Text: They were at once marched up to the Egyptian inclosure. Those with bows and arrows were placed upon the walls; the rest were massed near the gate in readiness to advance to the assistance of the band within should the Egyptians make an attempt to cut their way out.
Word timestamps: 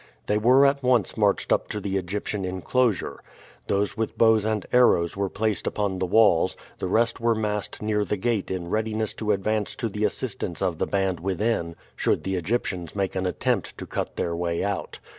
They 0.25 0.39
were 0.39 0.65
at 0.65 0.81
once 0.81 1.15
marched 1.15 1.53
up 1.53 1.67
to 1.69 1.79
the 1.79 1.95
Egyptian 1.95 2.43
inclosure. 2.43 3.21
Those 3.67 3.95
with 3.95 4.17
bows 4.17 4.45
and 4.45 4.65
arrows 4.73 5.15
were 5.15 5.29
placed 5.29 5.67
upon 5.67 5.99
the 5.99 6.07
walls; 6.07 6.57
the 6.79 6.87
rest 6.87 7.19
were 7.19 7.35
massed 7.35 7.83
near 7.83 8.03
the 8.03 8.17
gate 8.17 8.49
in 8.49 8.67
readiness 8.71 9.13
to 9.13 9.31
advance 9.31 9.75
to 9.75 9.89
the 9.89 10.03
assistance 10.05 10.59
of 10.59 10.79
the 10.79 10.87
band 10.87 11.19
within 11.19 11.75
should 11.95 12.23
the 12.23 12.35
Egyptians 12.35 12.95
make 12.95 13.15
an 13.15 13.27
attempt 13.27 13.77
to 13.77 13.85
cut 13.85 14.15
their 14.15 14.35
way 14.35 14.63
out. 14.63 14.97